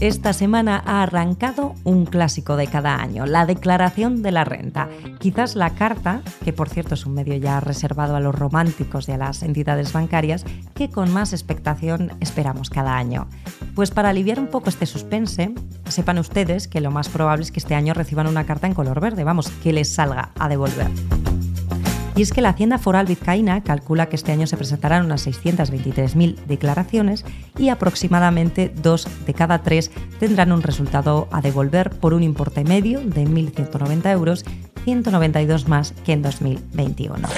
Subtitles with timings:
[0.00, 4.88] Esta semana ha arrancado un clásico de cada año, la declaración de la renta.
[5.18, 9.12] Quizás la carta, que por cierto es un medio ya reservado a los románticos y
[9.12, 10.44] a las entidades bancarias,
[10.76, 13.26] que con más expectación esperamos cada año.
[13.74, 15.52] Pues para aliviar un poco este suspense,
[15.88, 19.00] sepan ustedes que lo más probable es que este año reciban una carta en color
[19.00, 20.92] verde, vamos, que les salga a devolver.
[22.18, 26.34] Y es que la Hacienda Foral Vizcaína calcula que este año se presentarán unas 623.000
[26.46, 27.24] declaraciones
[27.56, 32.98] y aproximadamente dos de cada tres tendrán un resultado a devolver por un importe medio
[32.98, 34.44] de 1.190 euros,
[34.82, 37.28] 192 más que en 2021.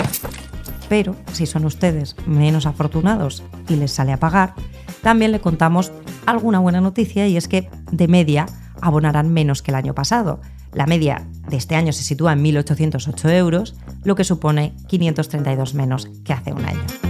[0.88, 4.54] Pero si son ustedes menos afortunados y les sale a pagar,
[5.02, 5.92] también le contamos
[6.24, 8.46] alguna buena noticia y es que de media
[8.80, 10.40] abonarán menos que el año pasado.
[10.72, 13.74] La media de este año se sitúa en 1.808 euros,
[14.04, 17.09] lo que supone 532 menos que hace un año.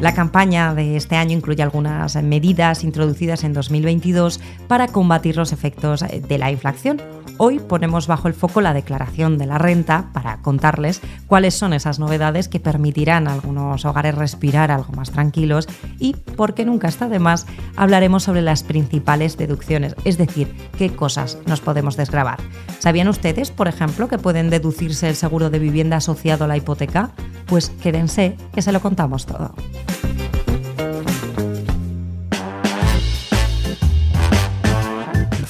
[0.00, 6.00] La campaña de este año incluye algunas medidas introducidas en 2022 para combatir los efectos
[6.00, 7.02] de la inflación.
[7.36, 11.98] Hoy ponemos bajo el foco la declaración de la renta para contarles cuáles son esas
[11.98, 17.18] novedades que permitirán a algunos hogares respirar algo más tranquilos y, porque nunca está de
[17.18, 17.46] más,
[17.76, 22.38] hablaremos sobre las principales deducciones, es decir, qué cosas nos podemos desgravar.
[22.78, 27.10] ¿Sabían ustedes, por ejemplo, que pueden deducirse el seguro de vivienda asociado a la hipoteca?
[27.44, 29.54] Pues quédense, que se lo contamos todo.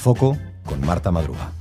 [0.01, 0.35] Foco
[0.65, 1.51] con Marta Madruga.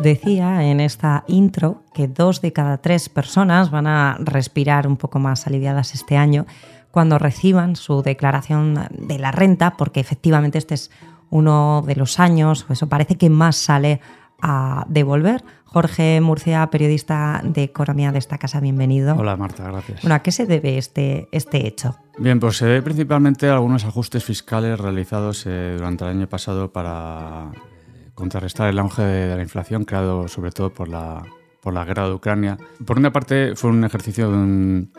[0.00, 5.18] Decía en esta intro que dos de cada tres personas van a respirar un poco
[5.18, 6.46] más aliviadas este año
[6.92, 10.90] cuando reciban su declaración de la renta, porque efectivamente este es
[11.30, 14.00] uno de los años, o eso parece que más sale
[14.42, 15.42] a devolver.
[15.64, 19.14] Jorge Murcia, periodista de Economía de esta casa, bienvenido.
[19.16, 20.02] Hola Marta, gracias.
[20.02, 21.96] Bueno, ¿a qué se debe este, este hecho?
[22.18, 26.72] Bien, pues se debe principalmente a algunos ajustes fiscales realizados eh, durante el año pasado
[26.72, 31.22] para eh, contrarrestar el auge de, la inflación creado sobre todo por la,
[31.62, 32.58] por la guerra de Ucrania.
[32.84, 34.92] Por una parte fue un ejercicio de un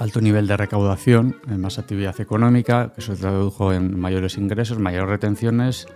[0.00, 5.86] alto nivel de recaudación, más actividad económica, que se tradujo en mayores ingresos, mayores retenciones,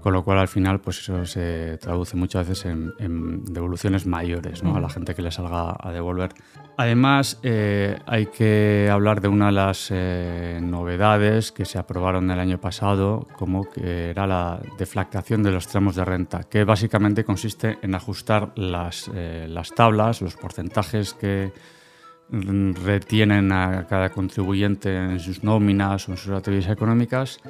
[0.00, 4.76] con lo cual al final pues eso se traduce muchas veces en, devoluciones mayores ¿no?
[4.76, 6.30] a la gente que le salga a devolver.
[6.76, 12.38] Además eh, hay que hablar de una de las eh, novedades que se aprobaron el
[12.38, 17.78] año pasado, como que era la deflactación de los tramos de renta, que básicamente consiste
[17.82, 21.52] en ajustar las, eh, las tablas, los porcentajes que
[22.30, 27.40] retienen a cada contribuyente en sus nóminas o en sus actividades económicas,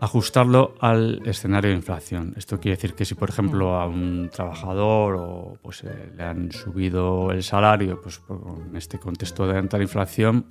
[0.00, 2.34] ajustarlo al escenario de inflación.
[2.36, 6.52] Esto quiere decir que si, por ejemplo, a un trabajador o, pues, eh, le han
[6.52, 8.20] subido el salario, pues
[8.68, 10.46] en este contexto de alta inflación,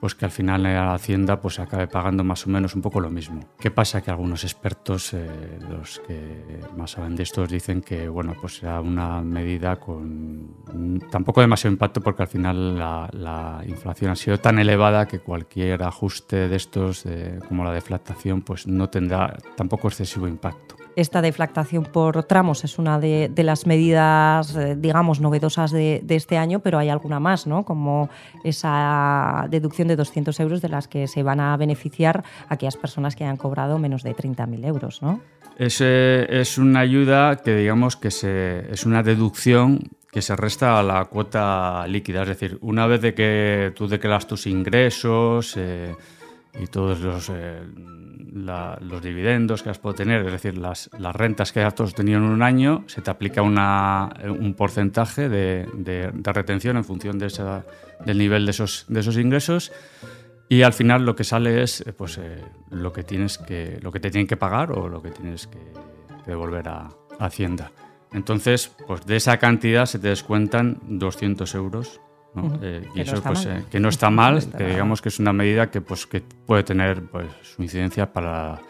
[0.00, 3.10] pues que al final la Hacienda pues acabe pagando más o menos un poco lo
[3.10, 3.40] mismo.
[3.58, 4.02] ¿Qué pasa?
[4.02, 8.80] Que algunos expertos, eh, los que más saben de esto, dicen que bueno, pues sea
[8.80, 15.06] una medida con tampoco demasiado impacto porque al final la, inflación ha sido tan elevada
[15.06, 17.04] que cualquier ajuste de estos,
[17.48, 20.76] como la deflactación, pues no tendrá tampoco excesivo impacto.
[20.96, 26.60] Esta deflactación por tramos es una de, las medidas, eh, digamos, novedosas de, este año,
[26.60, 27.64] pero hay alguna más, ¿no?
[27.64, 28.08] Como
[28.44, 33.24] esa deducción de 200 euros de las que se van a beneficiar aquellas personas que
[33.24, 35.20] hayan cobrado menos de 30.000 euros, ¿no?
[35.58, 40.82] Es, es una ayuda que, digamos, que se, es una deducción que se resta a
[40.82, 42.22] la cuota líquida.
[42.22, 45.94] Es decir, una vez de que tú declaras tus ingresos eh,
[46.58, 47.30] y todos los...
[47.30, 47.62] Eh,
[48.36, 52.24] los dividendos que has podido tener, es decir, las, las rentas que has tenido en
[52.24, 57.64] un año, se te aplica una, un porcentaje de, de, retención en función de esa,
[58.04, 59.72] del nivel de esos, de esos ingresos
[60.48, 63.90] y al final lo que sale es eh, pues, eh, lo, que tienes que, lo
[63.90, 65.58] que te tienen que pagar o lo que tienes que,
[66.26, 67.72] devolver a, Hacienda.
[68.12, 72.02] Entonces, pues de esa cantidad se te descuentan 200 euros
[72.62, 75.70] eh, y eso pues eh, que no está mal, que digamos que es una medida
[75.70, 78.60] que pues que puede tener pues su incidencia para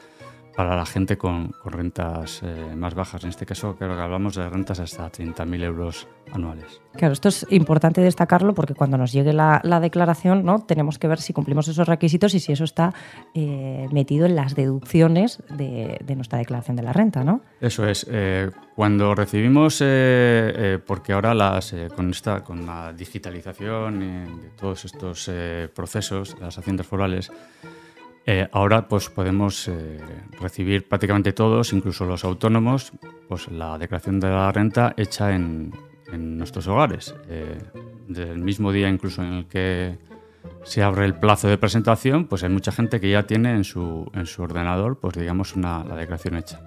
[0.56, 3.22] para la gente con, rentas eh, más bajas.
[3.24, 6.80] En este caso, creo que hablamos de rentas hasta 30.000 euros anuales.
[6.94, 10.60] Claro, esto es importante destacarlo porque cuando nos llegue la, declaración ¿no?
[10.60, 12.94] tenemos que ver si cumplimos esos requisitos y si eso está
[13.34, 17.22] eh, metido en las deducciones de, nuestra declaración de la renta.
[17.22, 17.42] ¿no?
[17.60, 18.06] Eso es.
[18.10, 19.82] Eh, cuando recibimos,
[20.86, 24.00] porque ahora las, con, esta, con la digitalización
[24.40, 25.30] de todos estos
[25.74, 27.30] procesos, las haciendas forales,
[28.28, 30.00] eh, ahora pues podemos eh,
[30.40, 32.92] recibir prácticamente todos, incluso los autónomos,
[33.28, 35.72] pues la declaración de la renta hecha en,
[36.12, 37.14] nuestros hogares.
[37.28, 37.58] Eh,
[38.08, 39.98] del mismo día incluso en el que
[40.64, 44.10] se abre el plazo de presentación, pues hay mucha gente que ya tiene en su,
[44.14, 46.60] en su ordenador, pues digamos, una, la declaración hecha.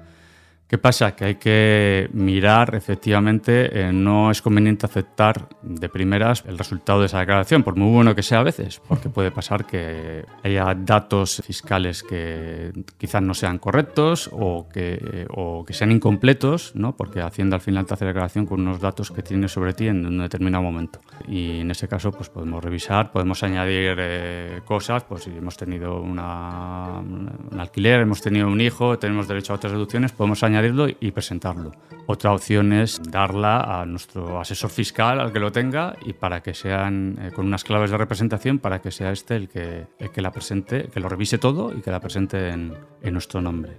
[0.69, 1.15] ¿Qué pasa?
[1.15, 7.07] Que hay que mirar, efectivamente, eh, no es conveniente aceptar de primeras el resultado de
[7.07, 11.41] esa declaración, por muy bueno que sea a veces, porque puede pasar que haya datos
[11.43, 16.95] fiscales que quizás no sean correctos o que, o que sean incompletos, ¿no?
[16.95, 19.87] porque Hacienda al final te hace la declaración con unos datos que tiene sobre ti
[19.87, 20.99] en un determinado momento.
[21.27, 25.99] Y en ese caso pues podemos revisar, podemos añadir eh, cosas, pues si hemos tenido
[25.99, 30.58] una, un alquiler, hemos tenido un hijo, tenemos derecho a otras deducciones, podemos añadir
[30.99, 31.71] y presentarlo.
[32.07, 36.55] Otra opción es darla a nuestro asesor fiscal, al que lo tenga, y para que
[36.55, 40.21] sean eh, con unas claves de representación, para que sea este el que, el que
[40.21, 43.77] la presente, que lo revise todo y que la presente en, en nuestro nombre.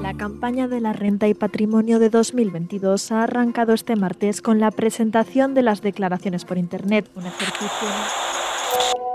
[0.00, 4.70] La campaña de la renta y patrimonio de 2022 ha arrancado este martes con la
[4.70, 7.88] presentación de las declaraciones por Internet, un ejercicio...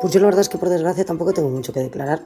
[0.01, 2.21] Pues yo la verdad es que por desgracia tampoco tengo mucho que declarar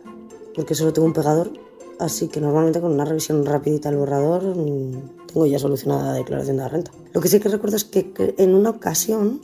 [0.55, 1.51] porque solo tengo un pegador,
[1.99, 6.57] así que normalmente con una revisión rapidita del borrador mm, tengo ya solucionada la declaración
[6.57, 6.91] de la renta.
[7.13, 9.41] Lo que sí que recuerdo es que en una ocasión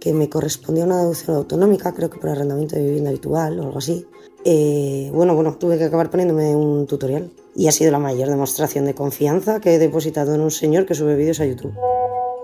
[0.00, 3.78] que me correspondía una deducción autonómica, creo que por arrendamiento de vivienda habitual o algo
[3.78, 4.06] así,
[4.44, 7.30] eh, bueno, bueno, tuve que acabar poniéndome un tutorial.
[7.54, 10.94] Y ha sido la mayor demostración de confianza que he depositado en un señor que
[10.94, 11.74] sube vídeos a YouTube.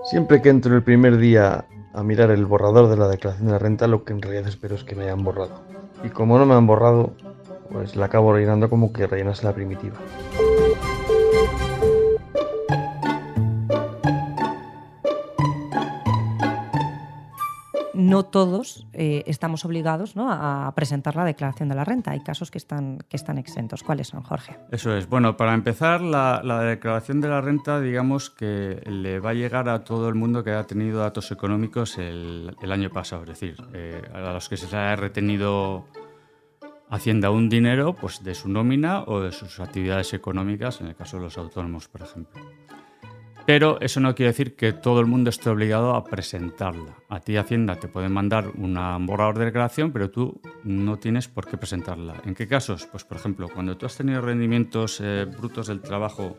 [0.03, 3.59] Siempre que entro el primer día a mirar el borrador de la declaración de la
[3.59, 5.61] renta, lo que en realidad espero es que me hayan borrado.
[6.03, 7.13] Y como no me han borrado,
[7.71, 9.97] pues la acabo rellenando como que rellenase la primitiva.
[18.07, 22.11] no todos eh, estamos obligados a presentar la declaración de la renta.
[22.11, 23.83] Hay casos que están, que están exentos.
[23.83, 24.55] ¿Cuáles son, Jorge?
[24.71, 25.09] Eso es.
[25.09, 29.83] Bueno, para empezar, la, declaración de la renta, digamos que le va a llegar a
[29.83, 33.23] todo el mundo que haya tenido datos económicos el, año pasado.
[33.23, 35.85] Es decir, eh, a los que se les haya retenido
[36.89, 41.17] Hacienda un dinero pues, de su nómina o de sus actividades económicas, en el caso
[41.17, 42.41] de los autónomos, por ejemplo.
[43.47, 46.97] Pero eso no quiere decir que todo el mundo esté obligado a presentarla.
[47.07, 51.47] A ti Hacienda te puede mandar un borrador de declaración, pero tú no tienes por
[51.47, 52.15] qué presentarla.
[52.25, 52.87] ¿En qué casos?
[52.91, 56.37] Pues por ejemplo, cuando tú has tenido rendimientos eh, brutos del trabajo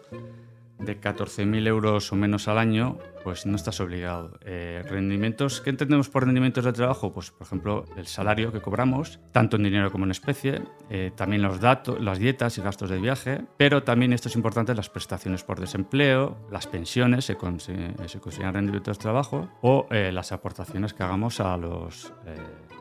[0.78, 4.38] de 14.000 euros o menos al año, pues no estás obligado.
[4.44, 7.12] Eh, rendimientos, ¿qué entendemos por rendimientos de trabajo?
[7.12, 11.42] Pues, por ejemplo, el salario que cobramos, tanto en dinero como en especie, eh, también
[11.42, 15.42] los datos, las dietas y gastos de viaje, pero también, esto es importante, las prestaciones
[15.42, 21.40] por desempleo, las pensiones se, consideran rendimientos de trabajo o eh, las aportaciones que hagamos
[21.40, 22.12] a los,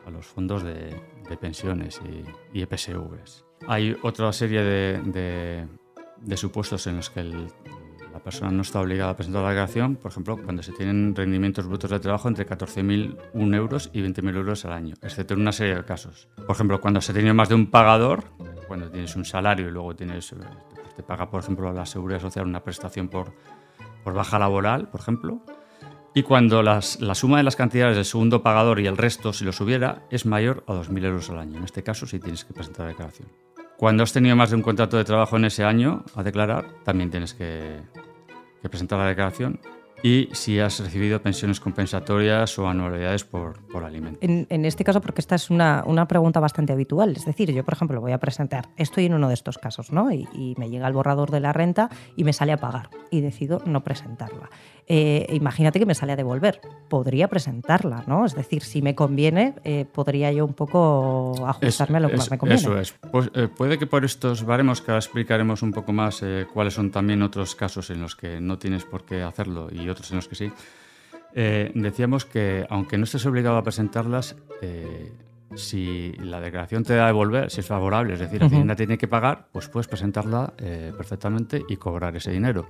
[0.06, 0.96] a los fondos de,
[1.40, 2.00] pensiones
[2.52, 3.44] y, y, EPSVs.
[3.66, 5.66] Hay otra serie de,
[6.20, 7.48] de supuestos en los que el
[8.12, 11.66] la persona no está obligada a presentar la declaración, por ejemplo, cuando se tienen rendimientos
[11.66, 15.74] brutos de trabajo entre 14.001 euros y 20.000 euros al año, excepto en una serie
[15.74, 16.28] de casos.
[16.34, 18.24] Por ejemplo, cuando se tiene más de un pagador,
[18.66, 20.34] cuando tienes un salario y luego tienes,
[20.74, 23.32] pues te paga, por ejemplo, la seguridad social una prestación por,
[24.04, 25.42] por baja laboral, por ejemplo,
[26.14, 29.44] y cuando las, la suma de las cantidades del segundo pagador y el resto, si
[29.44, 31.58] los hubiera, es mayor a 2.000 euros al año.
[31.58, 33.28] En este caso, sí tienes que presentar la declaración.
[33.78, 37.10] Cuando has tenido más de un contrato de trabajo en ese año a declarar, también
[37.10, 37.80] tienes que,
[38.60, 39.60] que presentar la declaración
[40.02, 44.18] y si has recibido pensiones compensatorias o anualidades por, por alimentos.
[44.20, 47.74] En, este caso, porque esta es una, una, pregunta bastante habitual, es decir, yo, por
[47.74, 50.10] ejemplo, voy a presentar, estoy en uno de estos casos, ¿no?
[50.10, 53.20] Y, y me llega el borrador de la renta y me sale a pagar y
[53.20, 54.50] decido no presentarla.
[54.90, 56.62] Eh, imagínate que me sale a devolver.
[56.88, 58.24] Podría presentarla, ¿no?
[58.24, 62.30] Es decir, si me conviene, eh, podría yo un poco ajustarme a lo que más
[62.30, 62.60] me conviene.
[62.60, 62.94] Eso es.
[63.12, 66.90] Pues, eh, puede que por estos baremos, que ahora explicaremos un poco más cuáles son
[66.90, 70.28] también otros casos en los que no tienes por qué hacerlo y otros en los
[70.28, 70.50] que sí.
[71.34, 74.36] decíamos que aunque no estés obligado a presentarlas,
[75.54, 78.96] si la declaración te da a devolver, si es favorable, es decir, la Hacienda tiene
[78.96, 82.68] que pagar, pues puedes presentarla perfectamente y cobrar ese dinero.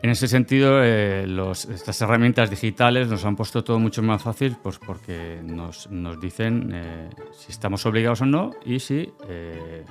[0.00, 4.78] En ese sentido, eh, estas herramientas digitales nos han puesto todo mucho más fácil pues
[4.78, 5.88] porque nos,
[6.20, 9.84] dicen eh, si estamos obligados o no y si eh,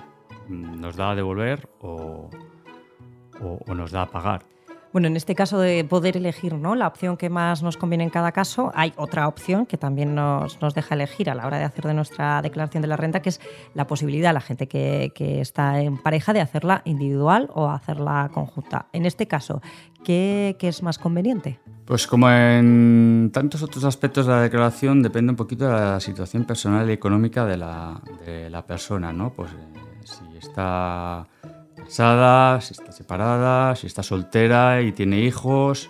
[0.48, 2.30] nos da a devolver o,
[3.42, 4.44] o, nos da a pagar.
[4.98, 6.74] Bueno, en este caso de poder elegir ¿no?
[6.74, 10.60] la opción que más nos conviene en cada caso, hay otra opción que también nos,
[10.60, 13.30] nos deja elegir a la hora de hacer de nuestra declaración de la renta, que
[13.30, 13.39] es
[13.75, 18.88] la posibilidad, la gente que, que está en pareja, de hacerla individual o hacerla conjunta.
[18.92, 19.62] En este caso,
[20.04, 21.60] ¿qué, ¿qué, es más conveniente?
[21.86, 26.44] Pues como en tantos otros aspectos de la declaración, depende un poquito de la situación
[26.44, 29.32] personal y económica de la, de la persona, ¿no?
[29.32, 31.27] Pues eh, si está
[31.88, 35.89] casada, si está separada, si está soltera y tiene hijos,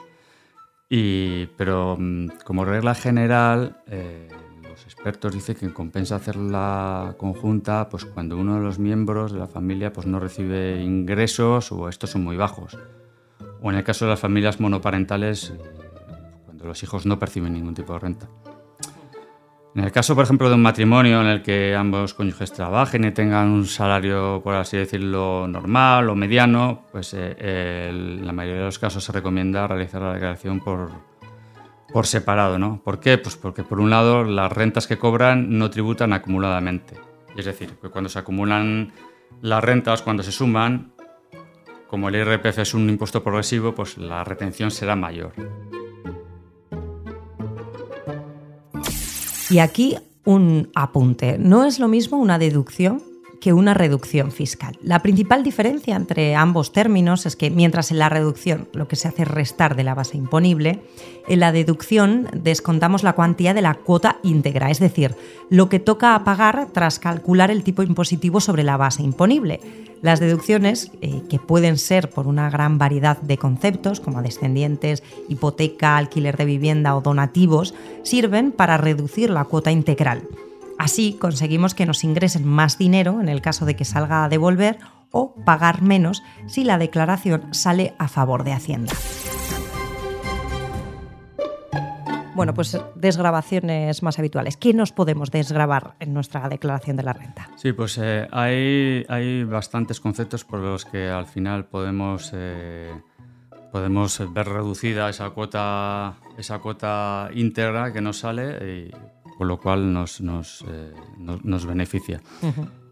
[0.90, 4.30] Y, pero mm, como regla general, eh,
[4.70, 9.48] los expertos dicen que compensa hacerla conjunta pues, cuando uno de los miembros de la
[9.48, 12.78] familia pues, no recibe ingresos o estos son muy bajos.
[13.62, 15.60] O en el caso de las familias monoparentales, eh,
[16.46, 18.30] cuando los hijos no perciben ningún tipo de renta.
[19.78, 23.12] En el caso, por ejemplo, de un matrimonio en el que ambos cónyuges trabajen y
[23.12, 28.66] tengan un salario, por así decirlo, normal o mediano, pues eh, en la mayoría de
[28.66, 30.90] los casos se recomienda realizar la declaración por,
[31.94, 32.58] por separado.
[32.58, 32.82] ¿no?
[32.84, 33.20] ¿Por qué?
[33.20, 36.96] Pues porque, por un lado, las rentas que cobran no tributan acumuladamente.
[37.36, 38.94] Es decir, que cuando se acumulan
[39.44, 40.94] las rentas, cuando se suman,
[41.88, 45.34] como el IRPF es un impuesto progresivo, pues la retención será mayor.
[49.50, 51.38] Y aquí un apunte.
[51.38, 53.02] No es lo mismo una deducción
[53.40, 54.78] que una reducción fiscal.
[54.82, 59.08] La principal diferencia entre ambos términos es que mientras en la reducción lo que se
[59.08, 60.82] hace es restar de la base imponible,
[61.28, 65.16] en la deducción descontamos la cuantía de la cuota íntegra, es decir,
[65.50, 69.60] lo que toca pagar tras calcular el tipo impositivo sobre la base imponible.
[70.02, 75.98] Las deducciones, eh, que pueden ser por una gran variedad de conceptos, como descendientes, hipoteca,
[75.98, 80.22] alquiler de vivienda o donativos, sirven para reducir la cuota integral.
[80.78, 84.78] Así conseguimos que nos ingresen más dinero en el caso de que salga a devolver
[85.12, 88.94] o pagar menos si la declaración sale a favor de Hacienda.
[92.36, 94.58] Bueno, pues desgrabaciones más habituales.
[94.58, 97.50] ¿Qué nos podemos desgrabar en nuestra declaración de la renta?
[97.56, 102.94] Sí, pues eh, hay, hay, bastantes conceptos por los que al final podemos, eh,
[103.72, 108.92] podemos ver reducida esa cuota, esa cuota íntegra que nos sale
[109.38, 112.22] con lo cual nos, nos, eh, nos, beneficia.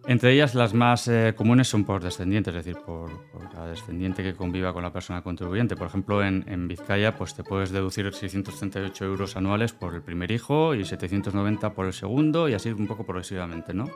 [0.08, 4.22] Entre ellas, las más eh, comunes son por descendientes, es decir, por, por, cada descendiente
[4.22, 5.75] que conviva con la persona contribuyente.
[5.75, 10.30] Por ejemplo, en, en, Vizcaya pues te puedes deducir 638 euros anuales por el primer
[10.32, 13.90] hijo y 790 por el segundo y así un poco progresivamente, ¿no?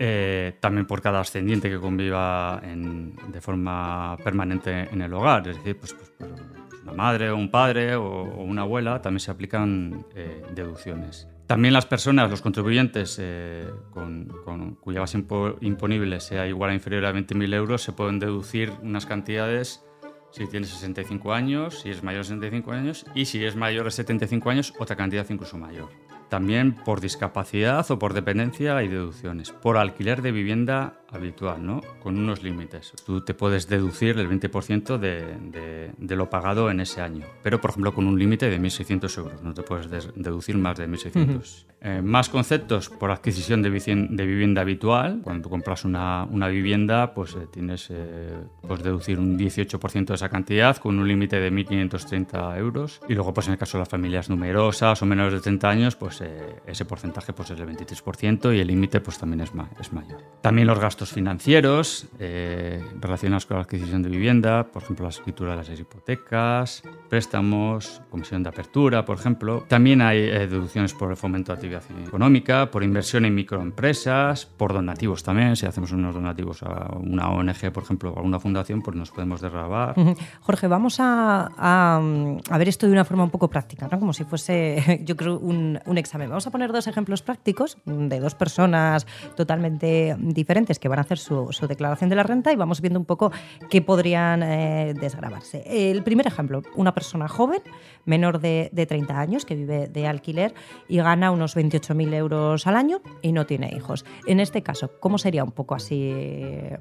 [0.00, 5.56] Eh, también por cada ascendiente que conviva en, de forma permanente en el hogar, es
[5.56, 6.57] decir, pues, pues, pues
[6.88, 11.28] una madre o un padre o, una abuela, también se aplican eh, deducciones.
[11.46, 15.24] También las personas, los contribuyentes eh, con, cuya base
[15.62, 19.82] imponible sea igual a inferior a 20.000 euros, se pueden deducir unas cantidades
[20.30, 23.92] si tiene 65 años, si es mayor de 65 años y si es mayor de
[23.92, 25.88] 75 años, otra cantidad incluso mayor.
[26.28, 29.50] También por discapacidad o por dependencia hay deducciones.
[29.50, 31.80] Por alquiler de vivienda habitual, ¿no?
[32.00, 32.92] Con unos límites.
[33.06, 37.70] Tú te puedes deducir el 20% de, de, lo pagado en ese año, pero por
[37.70, 39.42] ejemplo con un límite de 1.600 euros.
[39.42, 41.64] No te puedes deducir más de 1.600.
[41.80, 45.20] Eh, más conceptos por adquisición de, de, vivienda habitual.
[45.22, 48.34] Cuando tú compras una, una vivienda, pues eh, tienes eh,
[48.66, 53.00] puedes deducir un 18% de esa cantidad con un límite de 1.530 euros.
[53.08, 55.96] Y luego, pues en el caso de las familias numerosas o menores de 30 años,
[55.96, 59.92] pues eh, ese porcentaje pues, es del 23% y el límite pues, también es, es
[59.92, 60.22] mayor.
[60.40, 65.52] También los gastos financieros eh, relacionados con la adquisición de vivienda, por ejemplo, la escritura
[65.52, 69.64] de las hipotecas, préstamos, comisión de apertura, por ejemplo.
[69.68, 74.72] También hay eh, deducciones por el fomento de actividad económica, por inversión en microempresas, por
[74.72, 75.56] donativos también.
[75.56, 79.10] Si hacemos unos donativos a una ONG, por ejemplo, o a una fundación, pues nos
[79.10, 79.94] podemos derrabar.
[80.40, 83.98] Jorge, vamos a, a, ver esto de una forma un poco práctica, ¿no?
[83.98, 88.34] como si fuese, yo creo, un, un Vamos a poner dos ejemplos prácticos de dos
[88.34, 92.98] personas totalmente diferentes que van a hacer su, declaración de la renta y vamos viendo
[92.98, 93.30] un poco
[93.68, 95.62] qué podrían eh, desgrabarse.
[95.66, 97.60] El primer ejemplo, una persona joven,
[98.04, 100.54] menor de, 30 años, que vive de alquiler
[100.88, 104.04] y gana unos 28.000 euros al año y no tiene hijos.
[104.26, 106.14] En este caso, ¿cómo sería un poco así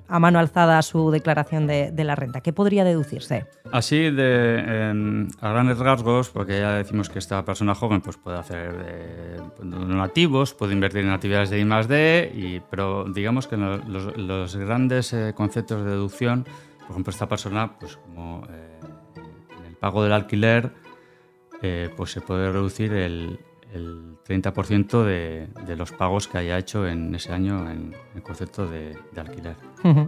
[0.07, 2.41] a mano alzada su declaración de, la renta?
[2.41, 3.45] ¿Qué podría deducirse?
[3.71, 9.16] Así, de, a grandes rasgos, porque ya decimos que esta persona joven pues, puede hacer
[9.17, 15.33] de donativos, puede invertir en actividades de I+D, y, pero digamos que los, grandes eh,
[15.35, 16.45] conceptos de deducción,
[16.79, 18.79] por ejemplo, esta persona, pues como eh,
[19.59, 20.71] en el pago del alquiler,
[21.61, 23.39] eh, pues se puede reducir el,
[23.77, 28.67] el 30% de, de, los pagos que haya hecho en ese año en el concepto
[28.67, 29.55] de, alquiler.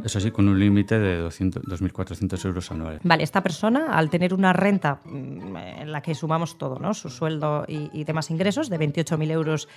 [0.04, 3.00] Eso sí, con un límite de 2.400 euros anuales.
[3.04, 6.94] Vale, esta persona, al tener una renta mm, en la que sumamos todo, ¿no?
[6.94, 9.70] su sueldo y, demás ingresos, de 28.000 euros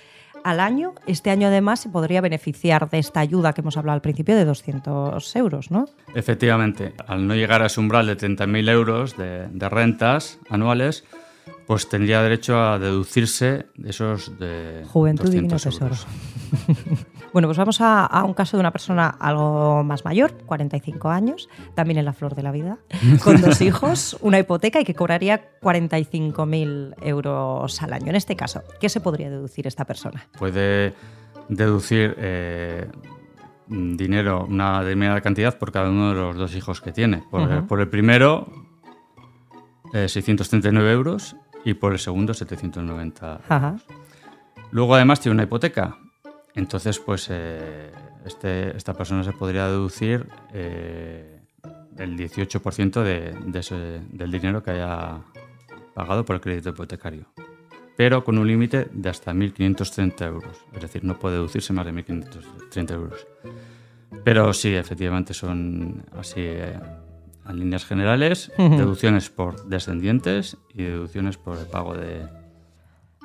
[0.43, 4.01] al año, este año además se podría beneficiar de esta ayuda que hemos hablado al
[4.01, 5.85] principio de 200 euros, ¿no?
[6.15, 11.05] Efectivamente, al no llegar a ese umbral de 30.000 euros de, de rentas anuales,
[11.65, 15.95] pues tendría derecho a deducirse esos de Juventud y tesoro.
[17.33, 21.97] Bueno, pues vamos a, un caso de una persona algo más mayor, 45 años, también
[21.97, 22.77] en la flor de la vida,
[23.23, 28.09] con dos hijos, una hipoteca y que cobraría 45.000 euros al año.
[28.09, 30.27] En este caso, ¿qué se podría deducir esta persona?
[30.37, 30.93] Puede
[31.49, 32.87] deducir eh,
[33.67, 37.23] dinero, una determinada cantidad por cada uno de los dos hijos que tiene.
[37.31, 38.47] Por, el primero,
[39.91, 43.85] 639 eh, euros y por el segundo, 790 euros.
[44.71, 45.97] Luego, además, tiene una hipoteca.
[46.55, 47.91] Entonces, pues eh,
[48.25, 55.21] este, esta persona se podría deducir el 18% de, del dinero que haya
[55.93, 57.27] pagado por el crédito hipotecario
[57.95, 60.65] pero con un límite de hasta 1.530 euros.
[60.73, 63.27] Es decir, no puede deducirse más de 1.530 euros.
[64.23, 66.79] Pero sí, efectivamente son así eh,
[67.47, 72.27] en líneas generales, deducciones por descendientes y deducciones por el pago de,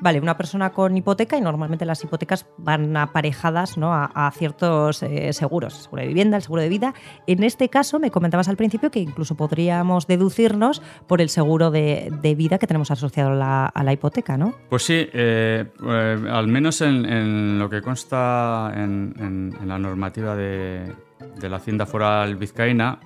[0.00, 3.92] Vale, una persona con hipoteca y normalmente las hipotecas van aparejadas ¿no?
[3.92, 6.94] a, ciertos eh, seguros, el seguro de vivienda, el seguro de vida.
[7.26, 12.12] En este caso, me comentabas al principio que incluso podríamos deducirnos por el seguro de,
[12.36, 14.54] vida que tenemos asociado a la, hipoteca, ¿no?
[14.68, 20.94] Pues sí, eh, eh, al menos en, lo que consta en, la normativa de,
[21.40, 23.00] de la Hacienda Foral Vizcaína,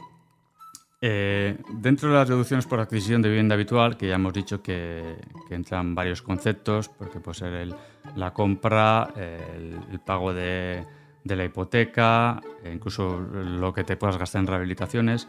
[1.04, 5.16] eh, dentro de las reducciones por adquisición de vivienda habitual, que ya hemos dicho que,
[5.50, 7.75] entran varios conceptos, porque puede ser
[8.14, 10.87] la compra, el, pago de,
[11.25, 15.28] la hipoteca, e incluso lo que te puedas gastar en rehabilitaciones,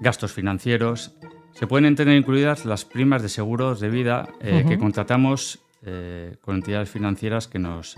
[0.00, 1.16] gastos financieros.
[1.52, 6.56] Se pueden tener incluidas las primas de seguros de vida eh, que contratamos eh, con
[6.56, 7.96] entidades financieras que nos,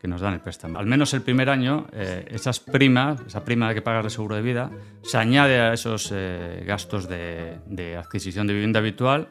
[0.00, 0.78] que nos dan el préstamo.
[0.78, 4.42] Al menos el primer año, eh, esas primas, esa prima que pagas de seguro de
[4.42, 4.70] vida,
[5.02, 9.28] se añade a esos eh, gastos de, adquisición de vivienda habitual.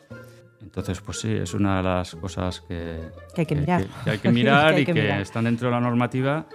[0.62, 3.00] Entonces, pues sí, es una de las cosas que,
[3.36, 6.46] hay que mirar, que, hay que mirar y que están dentro de la normativa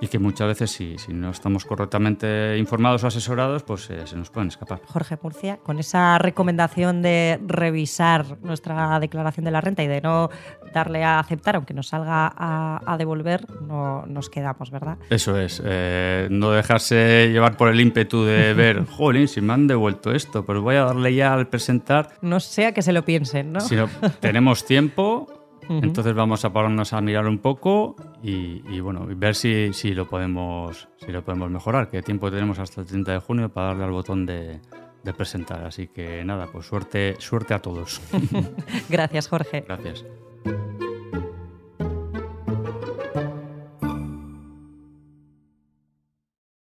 [0.00, 4.16] y que muchas veces si, si, no estamos correctamente informados o asesorados, pues eh, se
[4.16, 4.80] nos pueden escapar.
[4.86, 10.30] Jorge Murcia, con esa recomendación de revisar nuestra declaración de la renta y de no
[10.72, 14.96] darle a aceptar, aunque nos salga a, devolver, no nos quedamos, ¿verdad?
[15.10, 19.66] Eso es, eh, no dejarse llevar por el ímpetu de ver, jolín, si me han
[19.66, 22.10] devuelto esto, pues voy a darle ya al presentar.
[22.22, 23.60] No sea que se lo piensen, ¿no?
[23.60, 23.88] Si no,
[24.20, 25.35] tenemos tiempo
[25.68, 30.88] entonces vamos a pararnos a mirar un poco y, bueno, ver si, si, lo podemos,
[30.96, 33.92] si lo podemos mejorar, qué tiempo tenemos hasta el 30 de junio para darle al
[33.92, 34.60] botón de,
[35.02, 35.64] de presentar.
[35.64, 38.00] Así que nada, pues suerte, suerte a todos.
[38.88, 39.64] Gracias, Jorge.
[39.66, 40.04] Gracias.